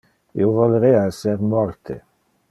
Io 0.43 0.47
volerea 0.59 1.03
esser 1.11 1.35
morte. 1.51 1.99